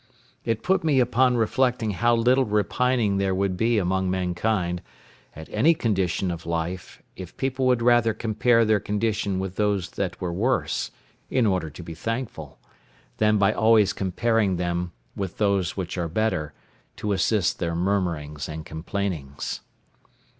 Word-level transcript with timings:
It 0.43 0.63
put 0.63 0.83
me 0.83 0.99
upon 0.99 1.37
reflecting 1.37 1.91
how 1.91 2.15
little 2.15 2.43
repining 2.43 3.17
there 3.17 3.35
would 3.35 3.55
be 3.55 3.77
among 3.77 4.09
mankind 4.09 4.81
at 5.35 5.47
any 5.51 5.75
condition 5.75 6.31
of 6.31 6.47
life 6.47 7.03
if 7.15 7.37
people 7.37 7.67
would 7.67 7.83
rather 7.83 8.11
compare 8.15 8.65
their 8.65 8.79
condition 8.79 9.37
with 9.37 9.57
those 9.57 9.91
that 9.91 10.19
were 10.19 10.33
worse, 10.33 10.89
in 11.29 11.45
order 11.45 11.69
to 11.69 11.83
be 11.83 11.93
thankful, 11.93 12.57
than 13.17 13.37
be 13.37 13.51
always 13.51 13.93
comparing 13.93 14.55
them 14.55 14.91
with 15.15 15.37
those 15.37 15.77
which 15.77 15.99
are 15.99 16.09
better, 16.09 16.51
to 16.95 17.11
assist 17.11 17.59
their 17.59 17.75
murmurings 17.75 18.49
and 18.49 18.65
complainings. 18.65 19.61